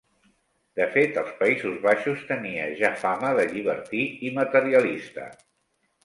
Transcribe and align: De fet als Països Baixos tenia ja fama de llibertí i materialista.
De 0.79 0.85
fet 0.93 1.17
als 1.21 1.33
Països 1.41 1.75
Baixos 1.83 2.23
tenia 2.31 2.63
ja 2.79 2.91
fama 3.01 3.33
de 3.41 3.45
llibertí 3.51 4.01
i 4.29 4.31
materialista. 4.39 5.27